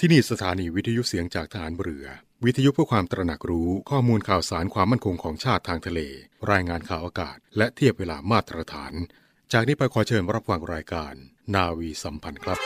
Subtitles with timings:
[0.00, 2.06] ที่นี่สถานีวิทยุเสียงจากทหารเรือ
[2.44, 6.00] วิทยุเพื่อความตระหนักรู้ข้อมูลข่าวสารความมั่นคงของชาติทางทะเล
[6.50, 8.92] รายงานข่าวอากาศ และเทียบเวลามาตรฐาน
[9.52, 11.14] จากนี้ไปขอเชิญรับฟังรายการ
[11.54, 12.58] นาวีสัมพันธ์ครับ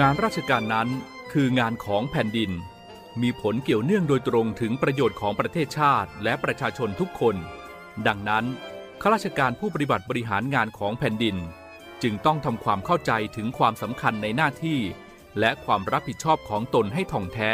[0.00, 0.88] งานราชการนั้น
[1.32, 2.50] คืองานของแผ่นดิน
[3.22, 7.36] มีผลเกี่ยวเนื่องโดยตรงถึงประโยชน์ของประเทศชาติและประชาชนทุกคน
[8.06, 8.46] ดังนั้น
[9.02, 11.36] ข้าราชการผู้ปฏิบัติบริหารงานของแผ่นดิน
[12.02, 14.78] จึงต้องทำความเข้าใจถึงความสำคัญในหน้าที่
[15.38, 17.52] และความรับผิดชอบของตนให้ท่องแท้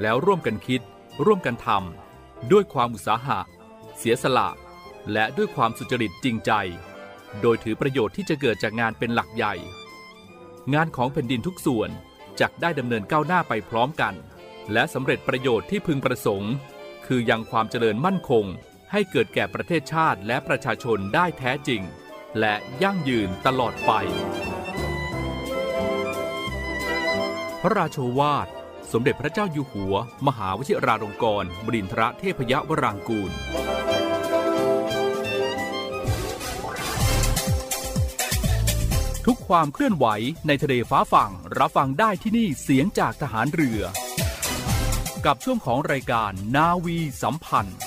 [0.00, 0.80] แล้วร่วมกันคิด
[1.24, 3.38] ร่วมกันทำด้วยความอุตสาหะ
[3.98, 4.48] เสียสละ
[5.12, 6.52] และด้วยความสุจริตจริงใจ
[7.40, 9.54] โดยถือประโยชน์ที่จะเกิดจากงานเป็นหลักใหญ่
[10.74, 11.90] งานของแผ่นดินทุกส่วน
[12.40, 14.14] จะได้ดำเนินก้าวหน้าไปพร้อมกัน
[14.72, 16.52] และสำเร็จประโยชน์ที่พึงประสงค์
[17.06, 18.44] คือยังความเจริญมั่นคง
[18.92, 21.82] ให้เกิดแก่ประเทศชาติและประชาชนได้แท้จริง
[22.40, 23.92] และยั่งยืนตลอดไป
[27.62, 28.46] พระราโชวาท
[28.92, 29.94] สมเด็จพระเจ้าอยู่หัว
[30.26, 33.30] มหาวชิราลงกรณบรินทรเทพยวรางกูล
[39.26, 40.06] ทุกความเคลื่อนไหว
[40.46, 43.82] ในทะเลฟ้าฝั่งรับฟังได้ที่นี่เสียงจากทหารเรือ
[45.26, 47.78] กับช่วงของรายการนาวีสัมพันธ์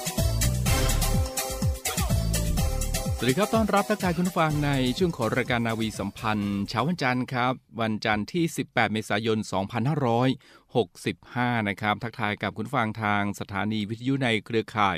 [3.17, 9.37] สวัสดีครับ ต้อนรับทักทายคุณฟังในช่วงของรายการนาวีสัมพันธ์เช้าวันจันทร์ครับ วันจันทร์ที่ 18 เมษายน
[10.73, 14.97] 2565 นะครับ ทักทายกับคุณฟังทางสถานีวิทยุในเครือข่าย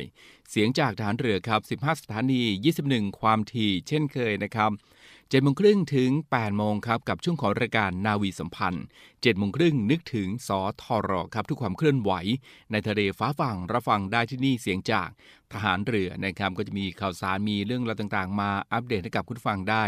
[0.50, 2.42] เสียงจากฐานเรือครับ 15 สถานี
[2.84, 4.72] 21 ความถี่เช่นเคยนะครับ
[5.32, 10.50] 7โมงครึ่งถึง8โมงครับกับช่วงของรายการนาวีสัมพันธ์7โมงครึ่งนึกถึงส
[10.82, 12.12] ทรอครับทุกความเคลื่อนไหว
[12.72, 15.10] ในทะเลฟ้าฝั่งรับฟังได้ที่นี่เสียงจาก
[15.54, 19.84] ทหารเรือนะครับก็จะมีข่าวสารมีเรื่องราวต่างๆ มาอัปเดตให้กับคุณฟังได้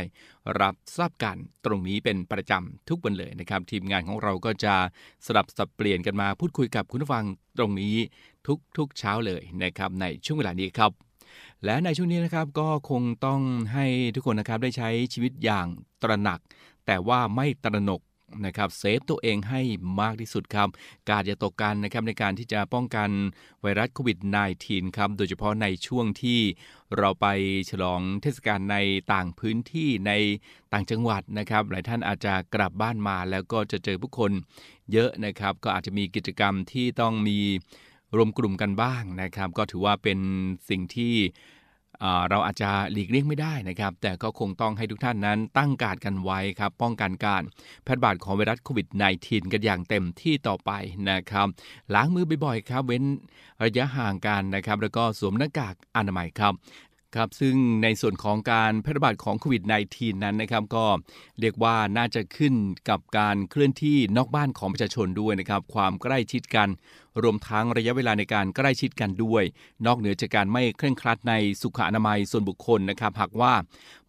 [0.62, 4.76] รับทราบกันตรงนี้เป็นประจำทุกวันเลยนะครับทีมงานของเราก็จะ
[5.26, 7.26] สลับสับเปลี่ยนกันมาพูดคุยกับคุณฟัง
[7.58, 7.96] ตรงนี้
[8.78, 11.09] ทุกๆเช้าเลยนะครับในช่วงเวลานี้ครับ
[11.66, 13.42] และในช่วงนี้นะครับก็คงต้อง
[13.74, 13.86] ให้
[14.16, 15.68] ทุกคนนะครับได้ใช้ชีวิตอย่าง
[16.02, 16.40] ตระหนัก
[16.86, 18.02] แต่ว่าไม่ตระหนก
[18.46, 19.62] นะครับเซฟตัวเองให้
[20.02, 20.70] มากที่สุดครับ
[21.10, 23.10] การจะตกกันนะครับในการที่จะป้องกัน
[23.62, 24.18] ไวรัสโควิด
[24.58, 26.40] -19 ครับ โดยเฉพาะในช่วงที่
[26.98, 27.28] เราไป
[27.70, 28.78] ฉลองเทศกาลใน
[29.14, 30.12] ต่างพื้นที่ใน
[30.74, 34.32] ต่างจังหวัดนะครับ หลายท่านอาจจะกลับบ้านมาแล้วก็จะเจอผู้คน
[34.92, 37.40] เยอะนะครับ ก็อาจจะมีกิจกรรมที่ต้องมี
[38.18, 40.20] รวมกลุ่มกันบ้างนะครับ ก็ถือว่าเป็น
[40.70, 41.16] สิ่งที่
[42.30, 47.42] เราอาจจะหลีกเลี่ยงไม่ได้นะครับ แต่ก็คงต้องให้ทุกท่านนั้นตั้งการกันไว้ครับ ป้องกันการ
[47.84, 48.88] แพร่ระบาดของไวรัสโควิด
[49.22, 50.72] -19 กันอย่างเต็มที่ต่อไป
[51.10, 51.48] นะครับ
[51.94, 53.04] ล้างมือบ่อยๆครับ เว้น
[53.64, 56.54] ระยะห่างกันนะครับ แล้วก็สวมหน้ากากอนามัยครับ
[57.16, 60.86] ครับซึ่งในส่วนของการแพร่ระบาดของโควิด -19 นั้นนะครับก็
[61.40, 62.54] เรียกว่าน่าจะขึ้น
[62.90, 66.70] กับการเคลื่อนที่นอกบ้านของประชาชนด้วยนะครับความใกล้ชิดกัน
[67.22, 69.44] รวมทั้งระยะเวลาในการใกล้ชิดกันด้วย
[69.86, 73.54] นอกเหนือจากการไม่เคร่งครัดในสุขอนามัยส่วนบุคคลนะครับหากว่า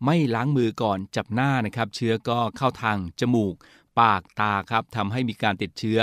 [0.04, 3.54] ไม่ล้างมือก่อนจับหน้านะครับ เชื้อก็เข้าทางจมูก
[3.98, 5.98] ปากตาครับทำให้มีการติดเชื้อ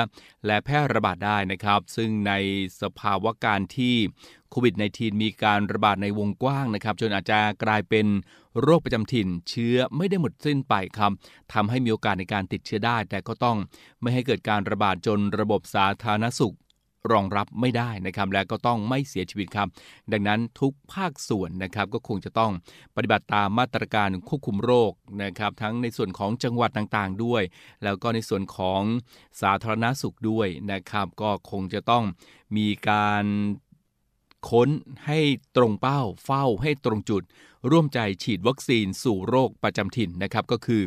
[0.45, 2.33] และแพร่ระบาดได้นะครับ ซึ่งใน
[2.81, 3.95] สภาวะการที่
[4.49, 8.05] โควิด -19 มีการระบาดในวงกว้างนะครับ จนอาจจะกลายเป็น
[8.61, 11.11] โรคประจำถิ่น เชื้อไม่ได้หมดสิ้นไปครับ
[11.53, 13.57] ทำให้มีโอกาสในการติดเชื้อได้ แต่ก็ต้อง
[14.01, 16.55] ไม่ให้เกิดการระบาดจนระบบสาธารณสุข
[17.11, 19.67] รองรับไม่ได้นะครับและก็ต้องไม่เสียชีวิตครับ
[20.11, 22.51] ดังนั้นทุกภาคส่วนนะครับก็คงจะต้อง
[22.95, 24.91] ปฏิบัติตามมาตรการควบคุมโรค
[25.23, 27.43] นะครับทั้งในส่วนของจังหวัดต่างๆด้วย
[27.83, 28.81] แล้วก็ในส่วนของ
[29.41, 32.03] สาธารณสุขด้วยนะครับ ก็คงจะต้อง
[32.57, 33.25] มีการ
[34.49, 34.69] ค้น
[35.05, 35.19] ให้
[35.55, 37.23] ตรงเป้าเฝ้าให้ตรงจุด
[37.71, 40.81] ร่วมใจฉีดวัคซีนสู่โรคประจำถิ่นนะครับ ก็คือ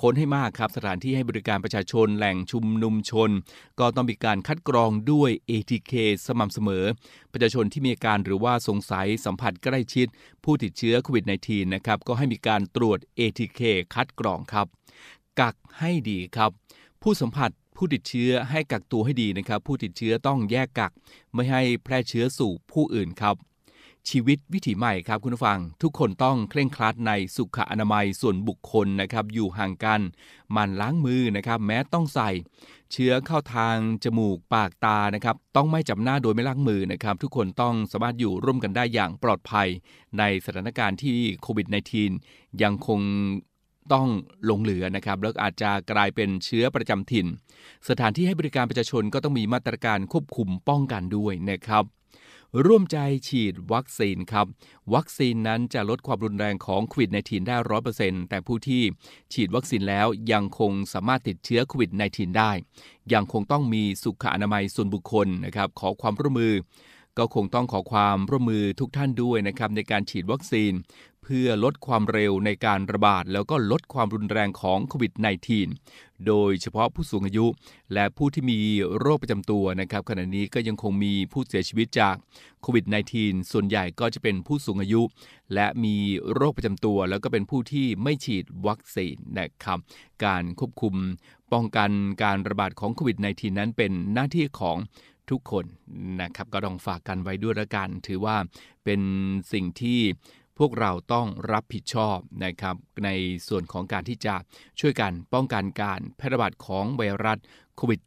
[0.00, 3.30] ค้นให้มากครับ สถานที่ให้บริการประชาชนแหล่งชุมนุมชน
[3.80, 5.92] ก็ต้องมีการคัดกรองด้วย ATK
[6.26, 6.84] สม่ำเสมอ
[7.32, 10.06] ประชาชนที่มีอาการหรือว่าสงสัยสัมผัสใกล้ชิด
[10.44, 13.60] ผู้ติดเชื้อโควิด -19 นะครับก็ให้มีการตรวจ ATK
[13.94, 14.66] คัดกรองครับ
[15.40, 16.50] กักให้ดีครับ
[17.02, 17.50] ผู้สัมผัส
[17.82, 20.92] ผู้ติดเชื้อให้กักตัวให้ดีนะครับ ผู้ติดเชื้อต้องแยกกัก
[21.34, 23.36] ไม่ให้แพร่เชื้อสู่ผู้อื่นครับ
[24.08, 30.00] ชีวิตวิถีใหม่ครับคุณผู้ฟัง ทุกคนต้องเคร่งครัดในสุขอนามัยส่วนบุคคลนะครับ อยู่ห่างกัน
[30.56, 32.30] มันล้างมือนะครับ แม้ต้องใส่
[32.92, 39.68] เชื้อเข้าทางจมูกปากตานะครับ ต้องไม่จับหน้าโดยไม่ล้างมือนะครับ ทุกคนต้องสามารถอยู่ร่วมกันได้อย่างปลอดภัย
[40.18, 41.66] ในสถานการณ์ที่โควิด
[42.14, 43.00] -19 ยังคง
[43.92, 44.08] ต้อง
[44.44, 47.26] หลงเหลือนะครับแล้วอาจจะกลายเป็นเชื้อประจำถิ่น
[47.88, 51.84] สถานที่ให้บริการประชาชนก็ต้องมีมาตรการควบคุมป้องกันด้วยนะครับ
[52.66, 52.98] ร่วมใจ
[53.28, 54.46] ฉีดวัคซีนครับ
[54.94, 58.82] วัคซีนนั้นจะลดความรุนแรงของโควิด -19 ได้ร้อยเปอร์เซ็นต์แต่ผู้ที่
[59.32, 62.52] ฉีดวัคซีนแล้วยังคงสามารถติดเชื้อโควิด -19 ได้
[63.12, 66.54] ยังคงต้องมีสุขอนามัยส่วนบุคคลนะครับ ขอความร่วมมือ
[67.20, 70.72] ก็คงต้องขอความร่วมมือทุกท่านด้วยนะครับในการฉีดวัคซีน
[71.22, 75.12] เพื่อลดความเร็วในการระบาด แล้วก็ลดความรุนแรงของโควิด
[75.68, 77.46] -19 โดยเฉพาะผู้สูงอายุ
[77.94, 78.58] และผู้ที่มี
[78.98, 82.16] โรคประจำตัวนะครับขณะนี้ก็ยังคงมีผู้เสียชีวิตจาก
[82.62, 82.84] โควิด
[83.16, 85.02] -19 ส่วนใหญ่ก็จะเป็นผู้สูงอายุ
[85.54, 85.96] และมี
[86.32, 89.78] โรคประจำตัว แล้วก็เป็นผู้ที่ไม่ฉีดวัคซีนนะครับ
[90.24, 90.94] การควบคุม
[91.52, 91.90] ป้องกัน
[92.22, 94.76] การระบาดของโควิด -19 นั้นเป็นหน้าที่ของ
[95.30, 95.64] ทุกคน
[96.20, 98.36] นะครับก็ต้องฝากกันไว้ด้วยละกัน ถือว่า
[98.84, 99.00] เป็น
[99.52, 100.00] สิ่งที่
[100.58, 103.08] พวกเราต้องรับผิดชอบนะครับใน
[103.48, 104.34] ส่วนของการที่จะ
[104.80, 107.38] ช่วยกันป้องกันการแพร่ระบาดของไวรัส
[107.76, 108.00] โควิด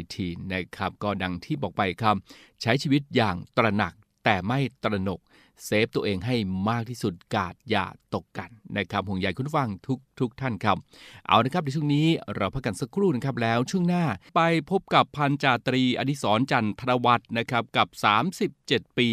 [0.00, 2.16] -19 นะครับก็ดังที่บอกไปครับ
[2.62, 3.92] ใช้ชีวิตอย่างตระหนัก
[4.24, 5.20] แต่ไม่ตระหนก
[5.64, 6.36] เซฟตัวเองให้
[6.68, 10.76] มากที่สุดกาดอย่าตกกันนะครับห่วงใยคุณฟังทุกทุกท่านครับ
[11.28, 14.04] เอานะครับในช่วงนี้เราพักกันสักครู่นะครับแล้วช่วงหน้า
[14.36, 14.40] ไป
[14.70, 17.88] พบกับพันจาตรีอดิศรจันทรวัฒน์นะครับกับ
[18.46, 19.08] 37 ปี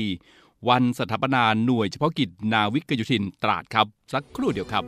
[0.69, 4.83] วันสถาปนาหน่วยเฉพาะกิจนาวิกโยธินตราดครับ สักครู่เดียวครับ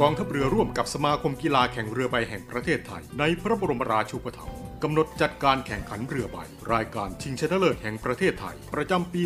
[0.00, 6.38] กองทัพเรือร่วมกับสมาคมกีฬาแข่งเรือใบแห่งประเทศไทย ในพระบรมราชูปถัมภ์ กำหนดจัดการแข่งขันเรือใบ
[6.72, 9.22] รายการชิงชนะเลิศแห่งประเทศไทย ประจำปี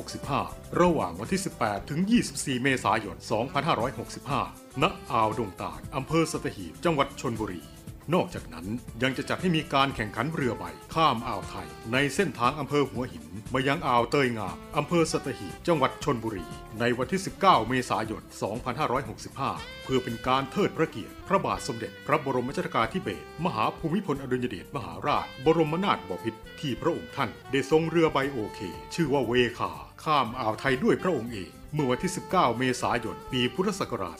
[0.00, 2.00] 2565 ระหว่างวันที่ 18 ถึง
[2.32, 3.16] 24 เมษายน
[3.98, 7.71] 2565 ณ อ่าวดงตาลอำเภอสตหีบ จังหวัดชนบุรี
[8.14, 8.66] นอกจากนั้น
[9.02, 10.64] ยังจะจัดให้มีการแข่งขันเรือใบ
[10.94, 16.46] ข้ามอ่าวไทย ในเส้นทางอำเภอหัวหิน มายังอ่าวเตยงามอำเภอสตหีบจังหวัดชนบุรี
[16.80, 18.22] ในวันที่ 19 เมษายน
[19.02, 28.60] 2565 เพื่อเป็นการเทิดพระเกียรติ พระบาทสมเด็จ พระบรมชนกาธิเบศรมหาภูมิพลอดุลยเดชมหาราช บรมนาถบพิตรที่พระองค์ท่านได้ทรงเรือใบโอเค
[28.94, 29.72] ชื่อว่าเวคา
[30.04, 34.16] ข้ามอ่าวไทยด้วยพระองค์เอง เมื่อวันที่ 19 เมษายน ปีพุทธศักราช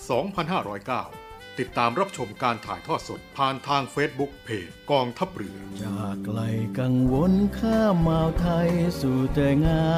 [1.19, 1.22] 2509
[1.61, 6.41] ติดตามรับชมการถ่ายทอดสด ผ่านทางเฟซบุ๊กเพจกองทัพเรือ จากไกล
[6.79, 8.71] กังวลข้ามอ่าวไทย
[9.01, 9.91] สู่แต่งา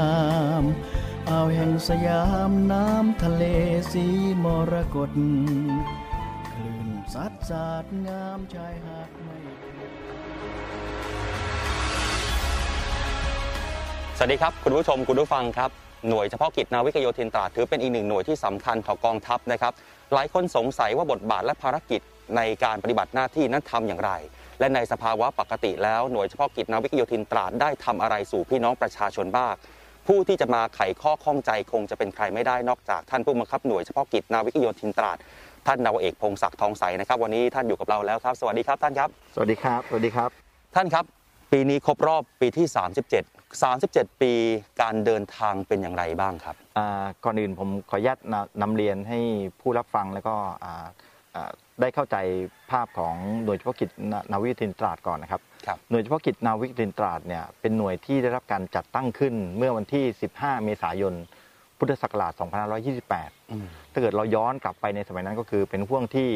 [0.63, 0.65] ม
[1.31, 3.45] อ่าวแห่งสยามน้ำทะเล
[3.93, 4.07] สี
[4.45, 5.11] มรกต
[6.53, 9.39] คลื่นซัดสาดงามชายหาดไม่
[14.19, 15.71] สวัสดีครับ คุณผู้ชมคุณผู้ฟังครับ
[16.09, 19.73] หน่วยเฉพาะกิจนาวิกโยธินตราดถือเป็นอีกหนึ่งหน่วยที่สำคัญของกองทัพนะครับ
[20.13, 22.01] หลายคนสงสัยว่าบทบาทและภารกิจ
[22.37, 24.11] ในการปฏิบัติหน้าที่นั้นทำอย่างไร
[24.61, 29.55] และในสภาวะปกติแล้วหน่วยเฉพาะกิจนาวิกโยธินตราดได้ทำอะไรสู่พี่น้องประชาชนบ้าง
[30.07, 35.19] ผู้ที่จะมาไขข้อข้องใจคงจะเป็นใครไม่ได้นอกจากท่านผู้บังคับหน่วยเฉพาะกิจนาวิกโยธินตราด
[35.67, 40.31] ท่านนาวาเอกพงศักดิ์ทองใสนะครับ วันนี้ท่านอยู่กับเราแล้วครับ สวัสดีครับท่านครับ สวัสดีครับ สวัสดีครับ
[40.75, 41.05] ท่านครับ
[41.59, 42.67] ปีนี้ครบรอบปีที่
[43.45, 44.33] 37 37 ปี
[44.83, 49.19] การเดินทางเป็นอย่างไรบ้างครับอ่าก่อนอื่นผมขออนุญาตนนำเรียนให้
[49.61, 50.35] ผู้รับฟังแล้วก็
[50.65, 50.87] อ่า
[51.35, 52.17] อ่าได้เข้าใจ
[52.71, 53.15] ภาพของ
[53.45, 60.05] หน่วยเฉพาะกิจนานาวิกโยธินตราดก่อนนะครับ ครับ หน่วยเฉพาะกิจนาวิกโยธินตราดเนี่ยเป็นหน่วยที่ได้รับการจัดตั้งขึ้นเมื่อวันที่
[60.37, 61.15] 15 เมษายน
[61.79, 62.33] พุทธศักราช
[63.13, 66.31] 2528 ถ้าเกิดเราย้อนกลับไปในสมัยนั้นก็คือเป็นห่วงที่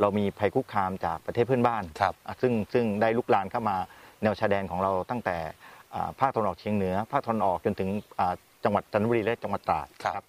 [0.00, 3.76] เรามีภัยคุกคามจากประเทศเพื่อนบ้าน ครับ อะซึ่งซึ่งได้ลุกลามเข้ามา
[4.22, 5.36] แนวชายแดนของเราตั้งแต่
[5.94, 7.88] อ่าภาคตะวันออกเฉียงเหนือ ภาคตะวันออกจนถึง
[8.18, 8.34] อ่า
[8.64, 10.24] จังหวัดจันทบุรีและจังหวัดตราดครับ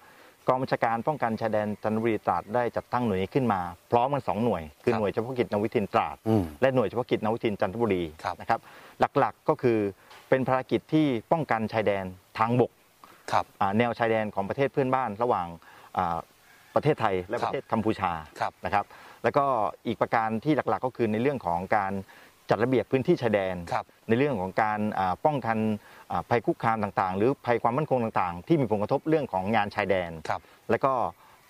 [0.47, 8.59] กองบัญชาการป้องกันชายแดนจันทบุรีตราดได้จัดตั้งหน่วยนี้ขึ้นมา พร้อมกันสองหน่วย คือครับหน่วยเฉพาะกิจนาวิทินตราดอืมและหน่วยเฉพาะกิจนาวิทินจันทบุรีครับนะครับ
[9.19, 9.77] หลักๆก็คือ
[10.29, 12.05] เป็นภารกิจที่ป้องกันชายแดน
[12.39, 12.71] ทางบก
[13.31, 15.47] ครับอ่าแนวชายแดนของประเทศเพื่อนบ้านระหว่าง
[15.97, 16.17] อ่า
[16.75, 18.85] ประเทศไทยและคปรับระเทศกัมพูชาครับนะครับ
[19.23, 19.45] แล้วก็
[19.87, 21.93] อีกประการที่หลักๆก็คือในเรื่องของการ
[22.49, 25.57] จัดระเบียบพื้นที่ชายแดนครับในเรื่องของการอ่าป้องกัน
[26.11, 30.91] อ่าภัยคุกคามต่างๆ หรือภัยความมั่นคงต่างๆ ที่มีผลกระทบเรื่องของงานชายแดนครับแล้วก็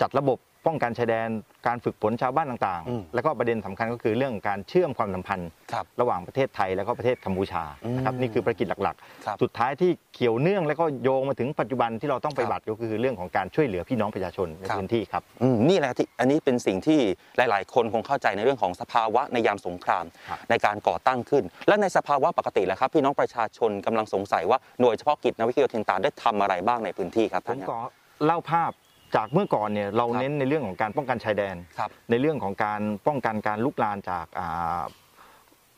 [0.01, 1.29] จัดระบบ ป้องกันชายแดน
[1.67, 7.63] การฝึกฝนชาวบ้านต่างอืมๆแล้วก็ประเด็นสำคัญก็คือเรื่องการเชื่อมความสัมพันธ์ครับระหว่างประเทศไทยแล้วก็ประเทศกัมพูชา
[7.95, 16.99] นะครับอืมนี่คือภารกิจหลักครับๆสุดท้ายที่เกี่ยวเนื่องแล้วก็โยงมาถึงปัจจุบันที่เราต้องไปครับบัติก็คือเรื่องของการช่วยเหลือพี่น้องประชาชนในครับพื้นที่ครับอืมนี่แหละที่อันนี้เป็นสิ่งที่
[17.37, 27.79] หลาย ๆ คนคงเข้าใจในเรื่องของสภาวะในยามสงครามครับในการก่อตั้งขึ้น และในสภาวะปกติแล้วครับพี่น้องประชาชนกำลังสงสัยว่าหน่วยเฉพาะกิจนาวิกโยธินตราดได้ทำอะไรบ้างในพื้นที่ครับผท่านมครับก็
[28.25, 28.71] เล่าภาพ
[29.15, 34.81] จากเมื่อก่อนเนี่ยเราครับเน้นในเรื่องของการป้องกันชายแดน ครับในเรื่องของการป้องกันการลุกลามจากอ่า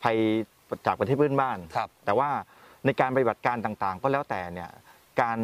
[0.03, 0.17] ภัย
[0.85, 2.29] จากประเทศเพื่อนบ้าน ครับ แต่ว่า
[2.85, 4.69] ในการปฏิบัติการต่างๆ ก็แล้วแต่เนี่ย
[5.21, 5.39] การ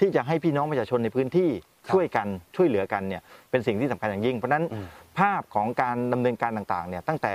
[0.00, 1.50] ที่จะให้พี่น้องประชาชนในพื้นที่
[1.86, 2.26] ครับช่วยกัน
[2.56, 4.86] ช่วยเหลือกันเนี่ยเป็นสิ่งที่สำคัญอย่างยิ่ง เพราะฉะนั้นอืม
[5.18, 7.34] ภาพของการดำเนินการต่างๆเนี่ยตั้งแต่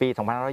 [0.00, 0.08] ปี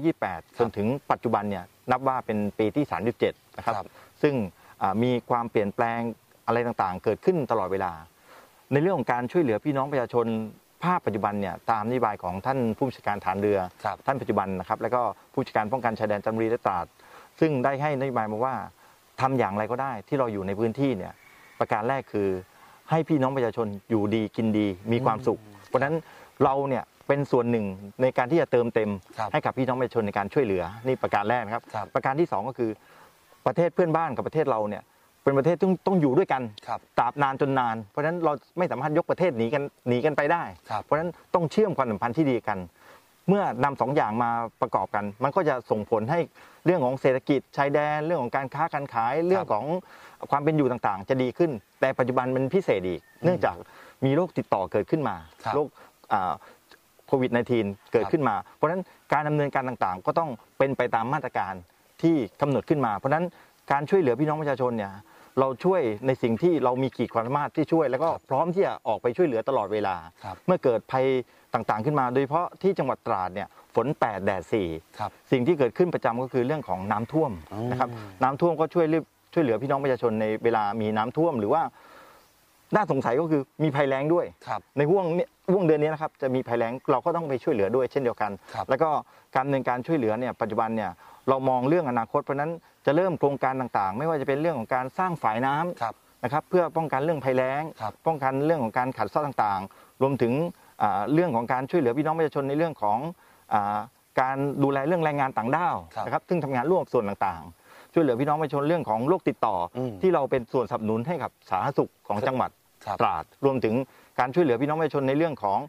[0.08, 2.86] 2528 จนถึงปัจจุบันเนี่ยนับว่าเป็นปีที่
[3.22, 3.88] 37 นะครับ ครับ
[4.22, 4.34] ซึ่ง
[4.82, 6.00] อ่ามีความเปลี่ยนแปลง
[6.48, 7.91] อะไรต่างๆ เกิดขึ้นตลอดเวลา
[8.73, 10.25] ในเรื่องของการช่วยเหลือพี่น้องประชาชน
[10.83, 15.01] ภาพปัจจุบันเนี่ยตามนโยบายของท่านผู้บัญชาการฐานเรือครับท่านปัจจุบันนะครับแล้วก็
[15.33, 16.85] ผู้จัดการป้องกันชายแดนจันทบุรีและตราด
[17.39, 18.55] ซึ่งได้ให้นโยบายมาว่า
[19.21, 21.13] ทำอย่างไรก็ได้ที่เราอยู่ในพื้นที่เนี่ย
[21.59, 22.29] ประการแรกคือ
[22.89, 25.95] ให้พี่น้องประชาชนอยู่ดีกินดีมีความสุข เพราะฉะนั้น
[26.43, 27.65] เราเนี่ยเป็นส่วนหนึ่ง
[28.01, 32.71] ในการที่จะเติมเต็มครับให้กับพี่น้องประชาชนในการช่วยเหลือนี่ประการแรกนะครับครับประการที่สองก็คือ
[33.45, 34.83] ประเทศเพื่อนบ้านกับประเทศเราเนี่ย
[35.23, 42.59] เป็นประเทศที่ต้องต้องอยู่ด้วยกันครับตราบนานจนนาน เพราะฉะนั้นเราไม่สามารถยกประเทศหนีกันหนีกันไปได้ ครับเพราะฉะนั้นต้องเชื่อมความสัมพันธ์ที่ดีกัน
[43.27, 46.19] เมื่อนำสองอย่างมาประกอบกัน มันก็จะส่งผลให้
[46.65, 49.65] เรื่องของเศรษฐกิจชายแดนเรื่องของการค้าการขายเรื่องของ
[50.31, 53.55] ความเป็นอยู่ต่างๆ จะดีขึ้น แต่ปัจจุบันมันพิเศษอีกเนื่องจาก
[54.05, 55.67] มีโรคติดต่อเกิดขึ้นมาครับ โรค
[56.13, 56.33] อ่า
[57.07, 58.83] โควิด -19 เกิดขึ้นมา เพราะฉะนั้น
[59.13, 61.53] การดำเนินการต่างๆ ก็ต้องเป็นไปตามมาตรการ
[62.01, 63.25] ที่กำหนดขึ้นมา เพราะฉะนั้น
[63.71, 64.93] การช่วยเหลือพี่น้องประชาชนเนี่ย
[65.39, 71.05] เราช่วยในสิ่งที่เรามีขีดความสามารถที่ช่วย แล้วก็พร้อมที่จะออกไปช่วยเหลือตลอดเวลาครับเมื่อเกิดภัย
[71.53, 74.43] ต่างๆขึ้นมา โดยเฉพาะที่จังหวัดตราดเนี่ยฝน8แดด
[74.99, 77.89] ครับ4สิ่งที่เกิดขึ้นประจำก็คือเรื่องของน้ำท่วมอ๋อนะครับ
[78.23, 81.61] น้ำท่วมก็ช่วยรีบช่วยเหลือพี่น้องประชาชนในเวลามีน้ำท่วม หรือว่า
[82.75, 88.89] น่าสงสัยก็คือมีภัยแล้งด้วย ครับ ในห่วงเนี่ยห่วงเดือนนี้นะครับจะมีภัยแล้งเราก็ต้องไปช่วยเหลือด้วยเช่นเดียวกัน ครับ แล้วก็
[89.35, 90.91] การดำเนินการช่วยเหลือเนี่ยปัจจุบันเนี่ย
[91.29, 92.51] เรามองเรื่องอนาคตเพราะฉะนั้น
[92.85, 100.33] จะเริ่มโครงการต่างๆ ไม่ว่าจะเป็นเรื่องของการสร้างฝายน้ำ ครับ นะครับเพื่อป้องกันเรื่องภัยแล้ง ครับป้องกันเรื่องของการขัดเซาะต่างๆ รวมถึง
[100.81, 102.97] อ่าเรื่องของการช่วยเหลือพี่น้องประชาชนในเรื่องของ
[103.53, 103.79] อา
[104.21, 112.59] การดูแลเรื่องแรงงานต่างด้าวครับนะครับซึ่งทำงานร่วมกับส่วนต่างๆ ช่วยเหลือพี่น้องประชาชนเรื่องของโรคติดต่ออมที่เราเป็นส่วนสนับสนุนให้กับสาธารณสุขของจังหวัดครับ
[113.00, 113.75] ตราดรวมถึง
[114.19, 115.59] การช่วยเหลือพี่น้องประชาชนในเรื่องของ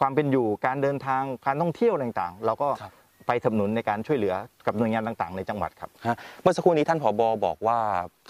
[0.00, 2.92] ความเป็นอยู่การเดินทางการท่องเที่ยวต่างๆ เราก็ครับ
[3.26, 4.34] ไปสนับสนุนในการช่วยเหลือ
[4.66, 7.78] กับหน่วยงานต่าง ๆ ในจังหวัดครับฮะเมื่อสักครู่นี้ท่านผบบอกว่า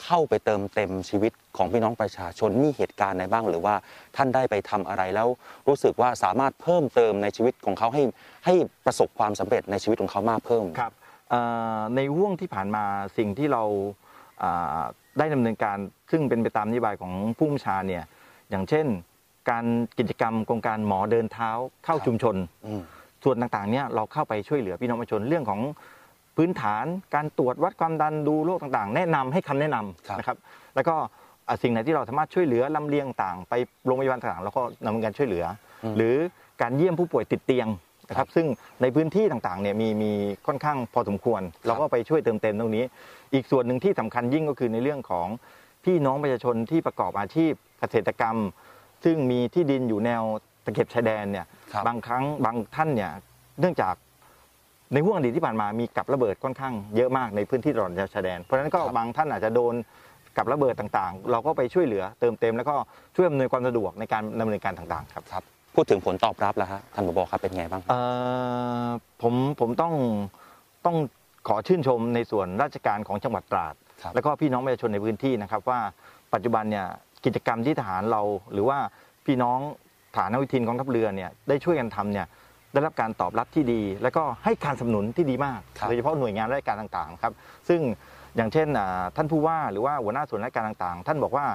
[0.03, 3.75] เข้าไปเติมเต็มชีวิตของพี่น้องประชาชนมีเหตุการณ์ไหนบ้าง หรือว่า
[4.17, 5.29] ท่านได้ไปทำอะไรแล้ว
[5.69, 8.03] รู้สึกว่าสามารถเพิ่มเติมในชีวิตของเขาให้
[8.45, 8.55] ให้
[8.87, 10.93] ประสบความสำเร็จในชีวิตของเขามากเพิ่มครับ
[11.31, 11.41] เอ่
[11.77, 12.85] อในห่วงที่ผ่านมา
[13.19, 13.63] สิ่งที่เรา
[14.43, 14.81] อ่า
[15.19, 15.79] ได้ดำเนินการ
[16.11, 18.05] ซึ่งเป็นไปตามนโยบายของผู้บัญชาเนี่ย
[18.51, 18.87] อย่างเช่น
[19.51, 19.65] การ
[19.99, 21.51] กิจกรรมโครงการหมอเดินเท้า
[21.85, 22.37] เข้าครับชุมชน
[22.67, 22.83] อืม
[23.25, 25.61] ส่วนต่างๆเนี่ยเราเข้าไปช่วยเหลือพี่น้องประชาชนเรื่องของ
[26.37, 30.37] พื้นฐานการตรวจวัดความดันดูโรคต่างๆ แนะนำให้คำแนะนำครับนะครับ
[30.75, 30.95] แล้วก็
[31.49, 33.55] อะสิ่งไหนที่เราสามารถช่วยเหลือลำเลียงต่างไป
[33.87, 35.45] โรงพยาบาลต่างๆเราก็ดำเนินการช่วยเหลือ
[35.85, 36.15] อมหรือ
[36.63, 37.69] การเยี่ยมผู้ป่วยติดเตียง
[38.09, 38.47] นะคครัรับบซึ่ง
[38.83, 40.13] ในพื้นที่ต่างๆเนี่ยมีมี
[40.47, 42.85] ค่อนข้างพอสมควร เราก็ไปช่วยเติมเต็มตรงนี้
[43.35, 45.29] อีกส่วนหนึ่งที่สำคัญยิ่งก็คือในเรื่องของ
[45.89, 48.37] พี่น้องประชาชนที่ประกอบอาชีพเกษตรกรรม
[49.05, 50.23] ซึ่งมีที่ดินอยู่แนว
[50.65, 53.13] ตะเข็บชายแดนเนี่ยครับ บางครั้งบางท่านเนี่ย
[53.61, 53.95] เนื่องจาก
[54.93, 59.75] ในห่วงอดีตที่ผ่านมามีกับระเบิดค่อนข้างเยอะมากในพื้นที่ตลอดแนวชายแดน เพราะฉะนั้นก็ครับบางท่านอาจจะโดน
[60.37, 62.75] กับระเบิดต่างๆ เราก็ไปช่วยเหลือเติมเต็ม แล้วก็
[63.15, 68.01] ช่วยอำนวยความสะดวกในการดำเนินการต่างๆครับ ครับ พูดถึงผลตอบรับแล้วฮะท่านผบครับเป็นไงบ้าง เอ่
[68.87, 68.89] อ
[69.23, 69.95] ผมผมต้อง
[70.87, 70.97] ต้อง
[71.49, 75.81] ขอชื่นชมในส่วนราชการของจังหวัดตราดครับ แล้วก็พี่น้องประชาชนในพื้นที่นะครับว่า
[76.35, 76.87] ปัจจุบันเนี่ย
[77.25, 78.79] กิจกรรมที่ทหารเรา หรือว่า
[79.27, 79.59] พี่น้อง
[80.17, 82.27] ฐานวิทินกองทัพเรือเนี่ยได้ช่วยกันทำเนี่ย
[82.73, 87.33] ได้รับการตอบรับที่ดี แล้วก็ให้การสนับสนุนที่ดีมากครับโดยเฉพาะหน่วยงานราชการต่างๆครับ
[87.69, 87.81] ซึ่ง
[88.37, 91.47] อย่างเช่นอ่าท่านผู้ว่าหรือว่าหัวหน้าส่วนราชการต่างๆ ท่านบอกว่า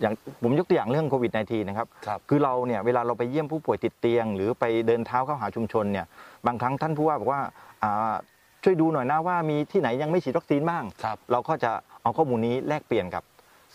[0.00, 6.06] อย่างผมยกตัวอย่างเรื่องโควิด -19 นะครับครับคือเราเนี่ยเวลาเราไปเยี่ยมผู้ป่วยติดเตียง หรือไปเดินเท้าเข้าหาชุมชนเนี่ย
[6.46, 7.42] บางครั้งท่านผู้ว่าบอกว่า
[7.82, 8.14] อ่า
[8.64, 11.70] ช่วยดูหน่อยนะว่ามีที่ไหนยังไม่ฉีดวัคซีนบ้าง ครับ เราก็จะ
[12.02, 13.22] เอาข้อมูลนี้แลกเปลี่ยนกับ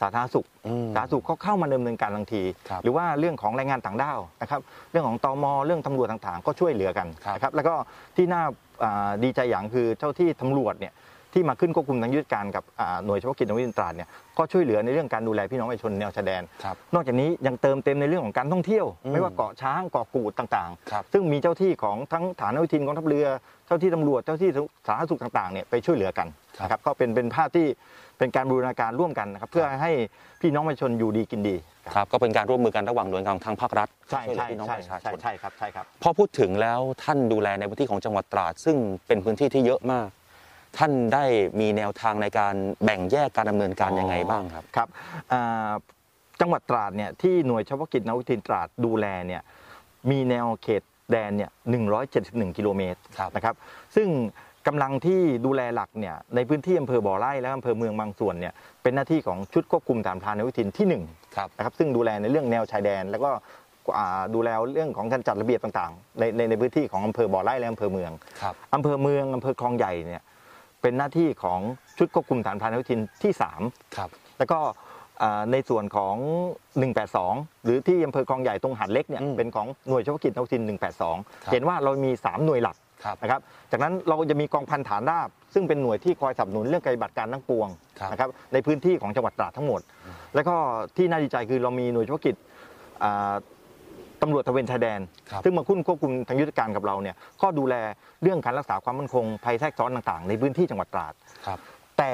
[0.02, 7.74] สาธารณสุข อืม สาธารณสุขเขาเข้ามาดำเนินการทันที ครับหรือว่าเรื่องของแรงงานต่างด้าวนะครับ เรื่องของตมเรื่องตำรวจต่างๆ ก็ช่วยเหลือกันครับ นะครับ แล้วก็
[8.16, 8.44] ที่น่า
[8.84, 10.94] อ่าดีใจอย่างคือเจ้าที่ตำรวจเนี่ย
[11.38, 23.28] ที่มาขึ้นควบคุมทางยุทธการกับอ่าหน่วยเฉพาะกิจนวิทยตราดเนี่ยก็ช่วยเหลือในเรื่องการดูแลพี่น้องประชาชนแนวชายแดนครับนอกจากนี้ยังเติมเต็มในเรื่องของการท่องเที่ยวอืมไม่ว่าเกาะช้างเกาะกูดต่างครับๆซึ่งมีเจ้าที่ของทั้งฐานวิทินกองทัพเรือ
[23.66, 24.50] เจ้าที่ตำรวจเจ้าที่
[24.88, 26.28] สาธารณสุขต่างๆเนี่ยไปช่วยเหลือกัน
[26.58, 27.68] ครับนะครับก็เป็นเป็นภาพที่
[28.18, 29.92] เป็นการบูรณาการร่วมกันนะครับเพื่อให้
[30.42, 31.56] พี่น้องประชาชนอยู่ดีกินดี
[31.96, 38.78] ครับก็เป็นการร่วมมือกันระหว่างหน่วยงานทางภาครัฐใช่วยเหลือใช่พี่น้องใช่ประชาชใช่นใช่ครับใช่ครับพอพูดถึงแล้วท่านดูแลในพื้นที่ของจังหวัดตราด ซึ่ง
[39.08, 40.08] เป็นพื้นที่ที่เยอะมาก
[40.78, 41.26] ท่านได้
[41.60, 44.88] มีแนวทางในการแบ่งแยกการดำเนินการยังไงบ้างครับ ครับ
[45.32, 45.72] อ่า
[46.42, 49.42] จังหวัดตราดเนี่ยที่หน่วยเฉพาะกิจนาวิกโยธินตราดดูแลเนี่ย
[50.12, 51.52] มีแนวเขตแดนเนี่ย
[52.04, 53.56] 171 กิโลเมตรครับ นะครับ
[53.96, 54.08] ซึ่ง
[54.68, 61.04] กำลังที่ดูแลหลักเนี่ยในพื้นที่อำเภอบ่อไร่และอำเภอเมืองบางส่วนเนี่ยเป็นหน้าที่ของชุดควบคุมฐานพรานนาวิกโยธินที่หนึ่ง
[61.36, 63.30] ครับ นะครับซึ่งดูแลในเรื่องแนวชายแดน แล้วก็
[63.98, 70.24] อ่าดูแลเรื่องของการจัดระเบียบต่างๆในในในพื้นที่ของอำเภอบ่อไร่และอำเภอเมืองครับ อำเภอเมืองอำเภอคลองใหญ่เนี่ย
[70.88, 71.60] เปนเป็นหน้าที่ของ
[71.98, 73.34] ชุดควบคุมฐานพรานอาวุธทินที่
[73.98, 74.60] ครับ3แล้วก็
[75.22, 76.16] อ่าในส่วนของ
[76.92, 83.42] 182 หรือที่อำเภอคลองใหญ่ตรงหาดเล็กเนี่ยอืมเป็นของหน่วยเฉพาะกิจอาวุธทินครับ182 เห็นว่าเรามี 3 หน่วยหลักครับนะครับ
[83.72, 87.68] จากนั้นเราจะมีกองพันฐานราบ ซึ่งเป็นหน่วยที่คอยสนับสนุนเรื่องปฏิบัติการทั้งปวง
[88.00, 89.82] ครับนะครับในพื้นที่ของจังหวัดตราดทั้งหมด
[90.36, 90.56] แล้วก็
[90.98, 92.36] ที่น่าดีใจคือเรามีหน่วยเฉพาะกิจ
[93.04, 93.34] อ่า
[94.22, 95.00] ตำรวจตระเวนชายแดน
[95.32, 97.76] ครับซึ่งมาคุ้นควบคุมทางยุทธการกับเราเนี่ยก็ดูแล
[98.24, 101.14] เรื่องการรักษาความมั่นคงภัยแทรกซ้อนต่างๆ ในพื้นที่จังหวัดตราด
[101.48, 101.60] ครับ
[101.98, 102.12] แต่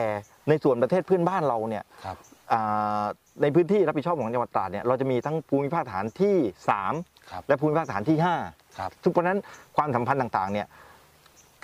[0.49, 2.17] ในส่วนประเทศเพื่อนบ้านเราเนี่ยครับ
[2.51, 3.03] อ่า
[3.41, 6.37] ในพื้นที่รับผิดชอบของจังหวัดตราดเนี่ยเราจะมีทั้งภูมิภาคฐานที่
[7.31, 8.27] ครับ 3 และภูมิภาคฐานที่ค
[8.81, 9.39] รับ5ซึ่งเพราะฉะนั้น
[9.77, 10.67] ความสัมพันธ์ต่างๆเนี่ย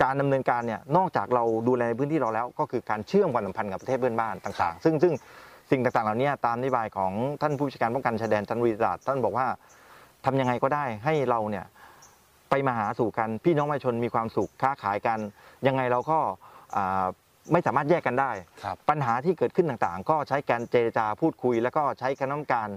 [0.02, 5.12] การดำเนินการเนี่ยนอกจากเราดูแลในพื้นที่เราแล้ว ก็คือการเชื่อมความสัมพันธ์กับประเทศเพื่อนบ้านต่างๆ ซึ่งซึ่ง
[5.70, 9.46] สิ่งต่างๆเหล่านี้ตามนโยบายของท่านผู้จัดการป้องกันชายแดนจันทบุรีตราดท่านบอกว่า
[10.24, 11.66] ทำยังไงก็ได้ให้เราเนี่ย
[12.50, 15.18] ไปมาหาสู่กันพี่น้องประชาชนมีความสุขค้าขายกัน
[15.66, 16.18] ยังไงเราก็
[16.76, 17.04] อ่า
[17.52, 18.30] ไม่สามารถแยกกันได้
[18.64, 22.68] ครับปัญหาที่เกิดขึ้นต่างๆ ก็ใช้การเจรจาพูดคุย แล้วก็ใช้คณะกรรมการ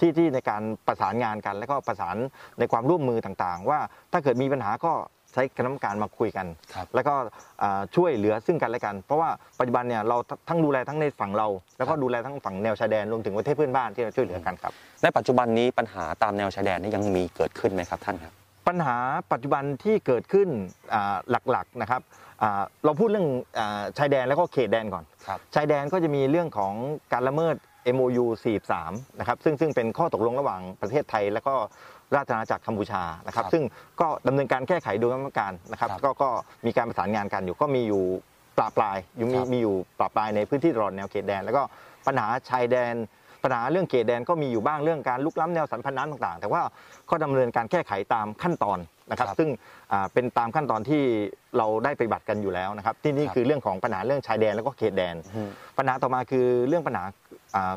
[0.00, 2.16] ที่ที่ในการประสานงานกัน แล้วก็ประสาน
[2.58, 3.80] ในความร่วมมือต่างๆ ว่า
[4.12, 7.14] ถ้าเกิดมีปัญหาก็ใช้คณะกรรมการมาคุยกัน ครับแล้วก็
[7.62, 10.16] อ่าช่วยเหลือซึ่งกันและกัน เพราะว่าปัจจุบันเนี่ยเรา
[10.48, 18.32] ทั้งดูแลทั้งในฝั่งเรา แล้วก็ดูแลทั้งฝั่งแนวชายแดนรวมถึงประเทศเพื่อนบ้านที่เราช่วยเหลือกันครับ ในปัจจุบันนี้ปัญหาตามแนวชายแดนนี่ยังมีเกิดขึ้นไหมครับท่านครับ
[18.68, 18.96] ปัญหา
[19.32, 20.48] ปัจจุบันที่เกิดขึ้น
[20.94, 21.16] อ่า
[21.50, 22.02] หลักๆนะครับ
[22.42, 23.28] อ่าเราพูดเรื่อง
[23.58, 26.72] อาชายแดนแล้วก็เขตแดนก่อน ครับ ชายแดนก็จะมีเรื่องของ
[27.12, 27.56] การละเมิด
[27.96, 28.26] MOU
[28.72, 31.54] 43 นะครับซึ่งซึ่งเป็นข้อตกลงระหว่างประเทศไทย แล้วก็
[32.14, 33.62] ราชอาณาจักรกัมพูชานะครับครับซึ่ง
[34.00, 36.28] ก็ดำเนินการแก้ไขโดยกรรมการนะครับครับ ก็ก็
[36.66, 38.02] มีการประสานงานกันอยู่ก็มีอยู่
[38.56, 41.62] ปลาปลายอยู่มีครับมีอยู่ปลาปลายในพื้นที่ตลอดแนวเขตแดน แล้วก็
[42.06, 42.94] ปัญหาชายแดน
[43.42, 46.62] ปัญหาเรื่องเขตแดนก็มีอยู่บ้างเรื่องการลุกล้ำแนวสันพันธ์น้ำต่างๆ แต่ว่า
[47.10, 48.78] ก็ดำเนินการแก้ไขตามขั้นตอน
[49.10, 49.48] นะครับครับซึ่ง
[49.92, 51.02] อ่าเป็นตามขั้นตอนที่
[51.56, 55.48] เราได้ปฏิบัติกันอยู่แล้วนะครับ ที่นี่ครับคือเรื่องของปัญหาเรื่องชายแดนแล้วก็เขตแดนอืม
[55.78, 57.04] ปัญหาต่อมาคือเรื่องปัญหา
[57.56, 57.74] อ่า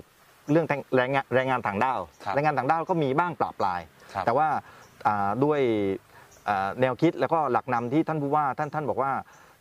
[0.51, 3.81] เรื่องแรงงานแรงงานต่างด้าวครับแรงงานต่างด้าวก็มีบ้างปราบปลาย
[4.13, 4.47] ครับ แต่ว่า
[5.07, 5.59] อ่าด้วย
[6.49, 9.11] อ่าแนวคิดแล้วก็หลักนำที่ท่านผู้ว่าท่านท่านบอกว่า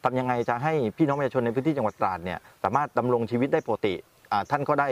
[0.04, 3.94] ทำยังไงจะให้พี่น้องประชาชนในพื้นที่จังหวัดตราดเนี่ยสามารถดำรงชีวิตได้ปกติ
[4.32, 4.88] อ่าท่านก็ได้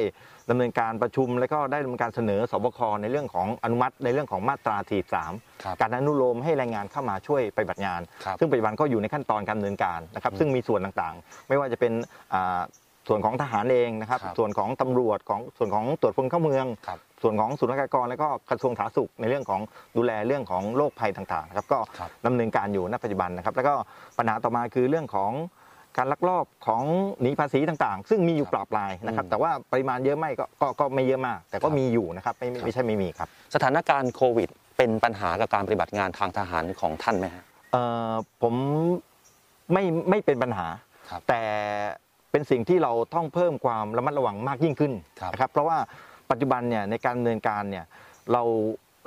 [0.51, 4.77] ดำเนินการประชุม แล้วก็ได้ดำเนินการเสนอสบคในเรื่องของอนุมัติ ในเรื่องของมาตรา
[5.21, 11.93] 43ครับการอนุโลมให้แรงงานเข้ามาช่วยปฏิบัติงาน ครับ ซึ่งปัจจุบันก็อยู่ในขั้นตอนการดำเนินการนะครับซึ่งมีส่วนต่างๆ ไม่ว่าจะเป็น
[12.35, 12.61] อ่า
[13.09, 19.61] ส่วนของทหารเองนะครับ ครับส่วนของตำรวจของส่วนของตรวจคนเข้าเมือง ครับส่วนของศุลกากรแล้วก็กระทรวงสาธารณสุขในเรื่องของ
[19.97, 23.75] ดูแลเรื่องของโรคภัยต่างๆนะครับก็ครับดำเนินการอยู่ณปัจจุบันนะครับ แล้วก็
[24.19, 25.33] ปัญหาต่อมาคือเรื่องของ
[25.97, 26.83] การลักลอบของ
[27.21, 38.55] หนีภาษีต่างๆ ซึ่งมีอยู่ครับปราบปรายนะครับ อืมแต่ว่าปริมาณเยอะไหมก็ก็ก็ไม่เยอะมาก แต่ก็ครับมีอยู่นะครับไม่ไม่ไม่ใช่ไม่มีครับ สถานการณ์โควิด เป็นปัญหากับการปฏิบัติงานทางทหารของท่านไหมฮะ เอ่อผม
[39.73, 40.67] ไม่ไม่เป็นปัญหา
[41.11, 41.43] ครับแต่
[42.37, 45.79] เป็นสิ่งที่เราต้องเพิ่มความระมัดระวังมากยิ่งขึ้นครับนะครับเพราะว่า
[46.31, 47.85] ปัจจุบันเนี่ยในการดำเนินการเนี่ย
[48.33, 48.43] เรา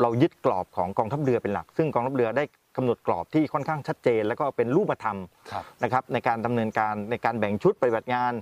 [0.02, 2.44] เรายึดกรอบของกองทัพเรือเป็นหลัก ซึ่งกองทัพเรือได้
[2.78, 5.18] กำหนดกรอบที่ค่อนข้างชัดเจน แล้วก็เป็นรูปธรรม
[5.52, 8.34] ครับนะครับในการดำเนินการในการแบ่งชุดปฏิบัติงาน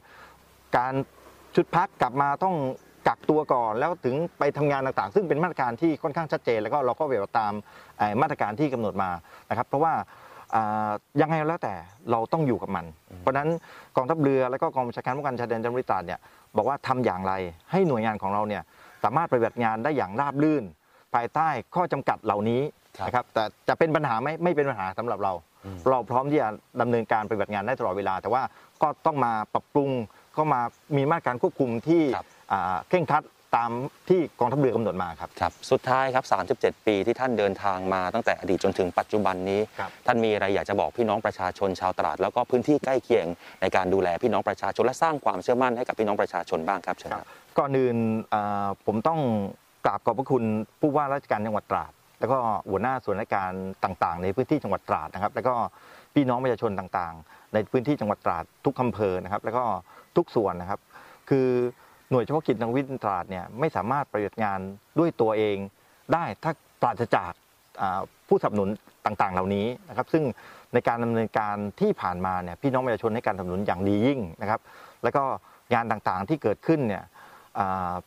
[0.78, 0.94] การ
[1.56, 2.56] ชุดพักกลับมาต้อง
[3.08, 7.54] กักตัวก่อนแล้วถึงไปทำงานต่างๆ ซึ่งเป็นมาตรการที่ค่อนข้างชัดเจน แล้วก็เราก็เวลตาม
[7.98, 9.10] เอ่อมาตรการที่กำหนดมา
[9.50, 10.37] นะครับ เพราะว่าอ่า
[11.22, 11.74] ยังไงแล้วแต่
[12.12, 12.86] เราต้องอยู่กับมัน
[13.20, 13.50] เพราะฉะนั้น
[13.96, 16.20] กองทัพเรือแล้วก็กองบัญชาการป้องกันชายแดนจังหวัดตราดเนี่ย
[16.58, 17.34] บอกว่าทำอย่างไร
[17.72, 18.64] ให้หน่วยงานของเราเนี่ย
[19.04, 20.64] สามารถปฏิบัติงานได้อย่างราบรื่น
[21.14, 22.62] ภายใต้ข้อจำกัดเหล่านี้
[22.98, 25.34] ครับนะครับแต่จะเป็นปัญหาไหมไม่เป็นปัญหาสำหรับเรา
[25.66, 26.50] อืมเราพร้อมที่จะ
[26.82, 28.44] ดำเนินการปฏิบัติงานได้ตลอดเวลา แต่ว่า
[28.82, 29.90] ก็ต้องมาปรับปรุง
[30.38, 30.62] ก็มา
[30.98, 33.24] มีมาตรการควบคุมที่ครับอ่าเคร่งครัด
[33.56, 33.72] ตาม
[34.10, 36.26] ที่กองทัพเรือกำหนดมาครับ ครับ สุดท้ายครับ
[36.62, 43.26] 37 ปีที่ท่านเดินทางมาตั้งแต่อดีตจนถึงปัจจุบันนี้ ครับ ท่านมีอะไรอยากจะบอกพี่น้องประชาชนชาวตราดแล้วก็พื้นที่ใกล้เคียง
[43.62, 47.98] ในการดูแลพี่น้องประชาชนและสร้างความเชื่อมั่นให้กับพี่น้องประชาชนบ้างครับเชิญครับ ก่อนอื่น
[48.34, 49.20] อ่าผมต้อง
[49.86, 50.44] กราบขอบพระคุณ
[50.82, 52.38] ผู้ว่าราชการจังหวัดตราด แล้วก็
[52.70, 53.52] หัวหน้าส่วนราชการ
[53.84, 55.54] ต่างๆ ในพื้นที่จังหวัดตราดนะครับ แล้วก็
[56.14, 59.64] พี่น้องประชาชนต่างๆ ในพื้นที่จังหวัดตราดทุกอำเภอนะครับ แล้วก็
[60.18, 60.80] ทุกส่วนนะครับ
[61.30, 61.48] คือ
[62.12, 64.60] หน่วยเฉพาะกิจนักวิทยาตราดเนี่ยไม่สามารถปฏิบัติงาน
[65.00, 65.58] ด้วยตัวเอง
[66.14, 67.32] ได้ถ้าปราศจาก
[68.28, 68.70] ผู้สนับสนุน
[69.06, 70.24] ต่างๆ เหล่านี้นะครับซึ่ง
[70.74, 74.60] ในการดำเนินการที่ผ่านมาเนี่ยพี่น้องประชาชนให้การสนับสนุนอย่างดียิ่งนะครับ
[75.04, 75.24] แล้วก็
[75.74, 77.04] งานต่างๆที่เกิดขึ้นเนี่ย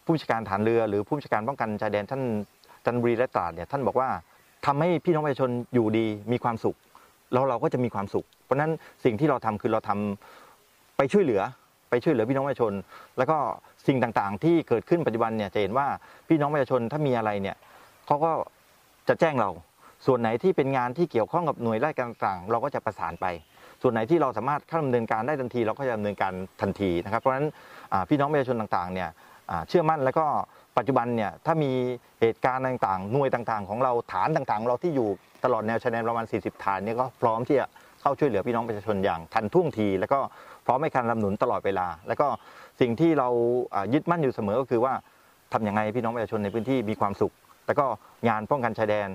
[0.05, 2.23] ผู้บัญชการฐานเรือหรือผู้บัญชการป้องกันชายแดนท่าน
[2.85, 4.09] จันบุรีและตราดเนี่ยท่านบอกว่า
[4.67, 6.77] ทำให้พี่น้องประชาชนอยู่ดีมีความสุข
[7.33, 8.73] แล้วเราก็จะมีความสุข เพราะฉะนั้น
[9.05, 11.43] สิ่งที่เราทำคือเราทำไปช่วยเหลือ
[11.91, 12.73] ไปช่วยเหลือพี่น้องประชาชน
[13.19, 13.39] แล้วก็
[13.87, 15.87] สิ่งต่างๆ ที่เกิดขึ้นปัจจุบันเนี่ยจะเห็นว่า
[16.29, 17.57] พี่น้องประชาชนถ้ามีอะไรเนี่ย
[18.07, 18.33] เขาก็
[19.09, 19.51] จะแจ้งเรา
[20.07, 23.27] ส่วนไหนที่เป็นงานที่เกี่ยวข้องกับหน่วยราชการต่างๆ เราก็จะประสานไป
[23.83, 27.49] ส่วนไหนที่เราสามารถเข้าดำเนินการได้ทันที เราก็จะดำเนินการทันทีนะครับเพราะฉะนั้น
[28.09, 29.09] พี่น้องประชาชนต่างๆเนี่ย
[29.69, 30.27] เชื่อมั่นแล้วก็
[30.79, 31.73] ปัจจุบันเนี่ยถ้ามี
[32.21, 35.09] เหตุการณ์ต่างๆ หน่วยต่างๆ ของเราฐานต่างๆ เราที่อยู่
[35.45, 37.67] ตลอดแนวชายแดนประมาณ 40 ฐานเนี่ยก็พร้อมที่จะ
[38.01, 40.21] เข้าช่วยเหลือพี่น้องประชาชนอย่างทันท่วงที แล้วก็
[40.67, 42.27] พร้อมให้การลำหนุนตลอดเวลา แล้วก็
[42.81, 43.29] สิ่งที่เรา
[43.95, 44.95] ยึดมั่นอยู่เสมอก็คือว่า
[45.53, 47.33] ทำยังไงพี่น้องประชาชนในพื้นที่มีความสุข
[47.67, 47.87] แล้วก็
[48.29, 49.09] งานป้องกันชายแดน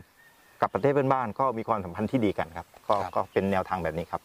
[0.62, 4.22] กับประเทศเพื่อนบ้านก็มีความสัมพันธ์ที่ดีกันครับก็ครับก็เป็นแนวทางแบบนี้ครับ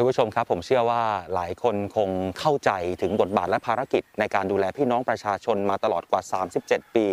[0.00, 1.02] คุณผู้ชมครับผมเชื่อว่า
[1.34, 2.70] หลายคนคงเข้าใจ
[3.02, 6.20] ถึงบทบาทและภารกิจ ในการดูแลพี่น้องประชาชนมาตลอดกว่า
[6.58, 7.06] 37 ปี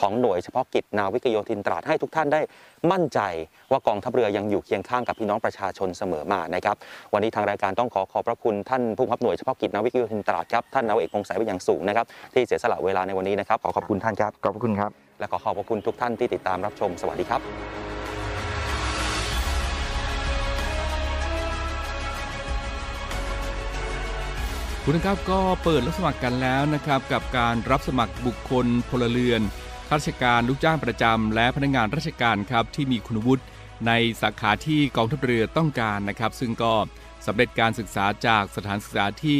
[0.00, 2.40] ของหน่วยเฉพาะกิจนาวิกโยธินตราดให้ทุกท่านได้
[2.92, 3.20] มั่นใจ
[3.70, 6.76] ว่ากองทัพเรือยังอยู่เคียงข้างกับพี่น้องประชาชนเสมอมานะครับ
[7.12, 17.42] วันนี้ทางรายการต้องขอขอบพระคุณท่านผู้บังคับหน่วยเฉพาะกิจนาวิกโยธินตราดครับท่านนาวาเอกพงศ์สายเป็นอย่างสูงนะครับที่เสียสละเวลาในวันนี้นะครับขอขอบคุณท่านครับขอบพระคุณครับและขอขอบพระคุณทุกท่านที่ติดตามรับชมสวัสดีครับ
[24.84, 29.42] คุณนะครับก็เปิดรับสมัครกันแล้วนะครับ กับการรับสมัครบุคคลพลเรือน
[29.88, 33.44] ข้าราชการลูกจ้างประจำและพนักงานราชการครับที่มีคุณวุฒิ
[33.86, 33.92] ใน
[34.22, 36.74] สาขาที่กองทัพเรือต้องการนะครับ ซึ่งก็
[37.26, 39.38] สำเร็จการศึกษาจากสถานศึกษาที่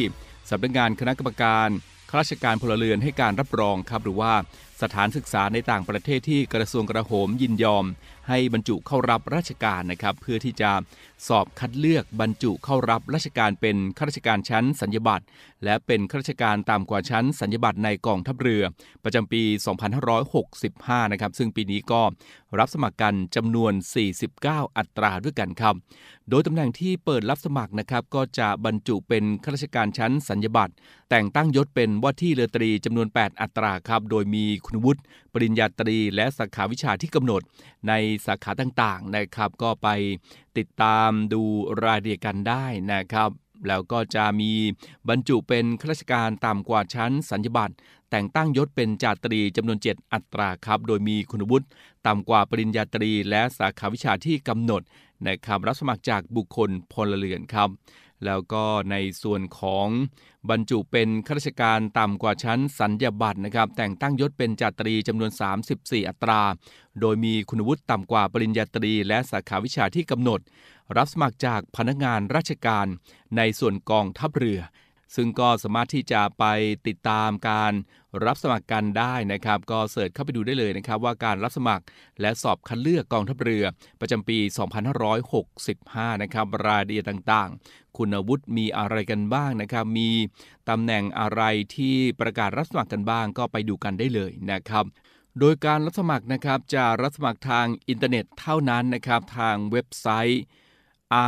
[0.51, 1.69] สำนักงานคณะกรรมการ
[2.11, 4.33] ข้าราชการพลเรือนให้การรับรองครับ หรือว่า
[4.83, 7.85] สถานศึกษาในต่างประเทศที่กระทรวงกระโหมยินยอม
[8.29, 10.71] ให้บรรจุเข้ารับราชการนะครับเพื่อที่จะ
[11.29, 15.25] สอบคัดเลือกบรรจุเข้ารับราชการเป็นข้าราชการชั้นสัญญบัตร
[15.65, 18.63] และเป็นข้าราชการตามกว่าชั้นสัญญบัตรในกองทัพเรือ
[19.05, 19.43] ประจำปี
[20.07, 22.03] 2565 นะครับซึ่งปีนี้ก็
[22.59, 23.73] รับสมัครกันจำนวน
[24.25, 25.75] 49 อัตราด้วยกันครับ
[26.31, 30.73] โดยตำแหน่งที่เปิดรับสมัครนะครับก็จะบรรจุเป็นข้าราชการชั้นสัญญบัตร
[31.11, 35.01] แต่งตั้งยศเป็นว่าที่เรือตรีจำนวน 8 อัตราครับโดยมีคุณวุฒิ
[35.33, 37.43] ปริญญาตรีและสาขาวิชาที่กำหนด
[37.89, 37.93] ใน
[38.27, 39.89] สาขาต่างๆนะครับ ก็ไป
[40.59, 41.43] ติดตามดู
[41.85, 43.31] รายละเอียดกันได้นะครับ
[43.69, 44.53] แล้วก็จะมี
[45.09, 47.75] บรรจุเป็นข้าราชการต่ำกว่าชั้นสัญญบัตร
[48.11, 51.67] แต่งตั้งยศเป็นจาตรีจำนวน 7 อัตราครับ โดยมีคุณวุฒิ
[52.07, 54.83] ต่ำกว่าปริญญาตรี และสาขาวิชาที่กำหนด
[55.27, 57.69] นะครับรับสมัครจากบุคคลพลเรือนครับ
[58.27, 59.89] แล้วก็ในส่วนของ
[60.51, 65.31] บรรจุเป็นข้าราชการต่ำกว่าชั้นสัญญาบัตรนะครับ แต่งตั้งยศเป็นจาตรีจำนวน
[65.71, 66.43] 34 อัตรา
[67.01, 70.41] โดยมีคุณวุฒิต่ำกว่าปริญญาตรีและสาขาวิชาที่กำหนด
[70.97, 72.87] รับสมัครจากพนักงานราชการ
[73.37, 74.61] ในส่วนกองทัพเรือ
[75.17, 76.45] ซึ่งก็สามารถที่จะไป
[76.87, 77.73] ติดตามการ
[78.25, 81.85] รับสมัครกันได้นะครับ ก็เสิร์ชเข้าไปดูได้เลยนะครับ ว่าการรับสมัคร
[82.21, 83.65] และสอบคัดเลือกกองทัพเรือ
[84.01, 84.39] ประจำปี
[85.31, 90.11] 2565 นะครับ รายละเอียดต่างๆ คุณวุฒิมีอะไรกันบ้างนะครับ มี
[90.69, 91.43] ตำแหน่งอะไร
[91.77, 94.85] ที่ประกาศรับสมัครกันบ้าง ก็ไปดูกันได้เลยนะครับ
[95.39, 100.43] โดยการรับสมัครนะครับจะรับสมัครทางอินเทอร์เน็ตเท่านั้นนะครับ ทางเว็บไซต์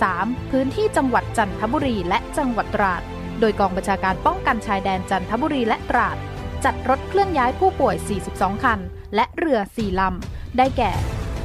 [0.00, 0.50] 3.
[0.50, 3.02] พื้นที่จังหวัดจันทบุรีและจังหวัดตราด
[3.40, 6.16] โดยกองบัญชาการป้องกันชายแดนจันทบุรีและตราด
[6.64, 7.96] จัดรถเคลื่อนย้ายผู้ป่วย
[8.30, 8.78] 42 คัน
[9.14, 10.92] และเรือ 4 ลำ ได้แก่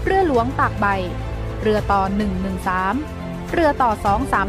[0.05, 0.85] เรือหลวงตากใบ
[1.61, 2.01] เรือต่อ
[2.87, 3.20] 113
[3.51, 3.91] เรือต่อ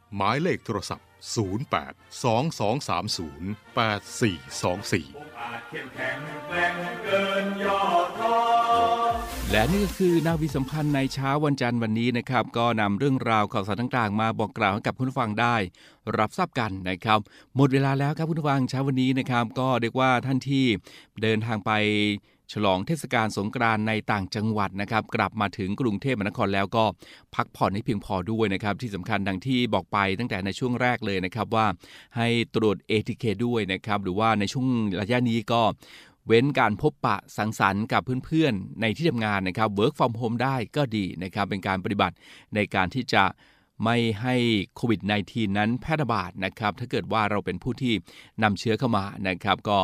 [0.15, 1.11] หมายเลขโทรศัพท์ 08
[2.23, 5.21] 2230 8424
[9.51, 15.55] และนี่ก็คือนาวีสัมพันธ์ในเช้าวันจันทร์วันนี้นะครับ ก็นำเรื่องราวข่าวสารต่างๆ มาบอกกล่าวให้กับคุณฟังได้
[16.17, 17.19] รับทราบกันนะครับ
[17.55, 20.65] หมดเวลาแล้วครับคุณฟังเช้าวันนี้นะครับ ก็เรียกว่าท่านที่
[21.21, 21.71] เดินทางไป
[22.51, 26.83] ฉลองเทศกาลสงกรานต์ในต่างจังหวัดนะครับกลับมาถึงกรุงเทพมหานครแล้วก็
[27.35, 31.65] พักผ่อนให้เพียงพอด้วยนะครับที่สำคัญดังที่บอกไปตั้งแต่ในช่วงแรกเลยนะครับว่า
[32.17, 34.67] ให้ตรวจ ATK ด้วยนะครับหรือว่าในช่วง
[35.01, 35.61] ระยะนี้ก็
[36.27, 42.15] เว้นการพบปะสังสรรค์กับเพื่อนๆ ในที่ทำงานนะครับ work from home ได้ก็ดีนะครับ เป็นการปฏิบัติ
[42.55, 43.23] ในการที่จะ
[43.83, 44.35] ไม่ให้
[44.75, 47.93] โควิด -19 นั้นแพร่ระบาดนะครับถ้าเกิดว่าเราเป็นผู้ที่
[48.43, 49.77] นำเชื้อเข้ามานะครับ ก็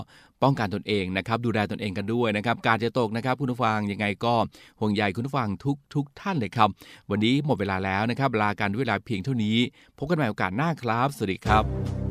[0.43, 4.33] ป้องกันตนเองนะครับดูแลตนเองกันด้วยนะครับ การจะตกนะครับคุณผู้ฟังยังไงก็
[4.79, 6.69] ห่วงใยคุณผู้ฟังทุกทุกท่านเลยครับ
[7.09, 9.57] วันนี้หมดเวลาแล้วนะครับลากันด้วยเวลาเพียงเท่านี้
[9.97, 12.06] พบกันใหม่โอกาสหน้าครับ สวัสดีครับ